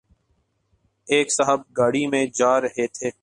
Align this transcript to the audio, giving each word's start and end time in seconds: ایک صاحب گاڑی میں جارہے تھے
ایک 1.07 1.31
صاحب 1.31 1.61
گاڑی 1.77 2.05
میں 2.07 2.25
جارہے 2.35 2.87
تھے 2.87 3.11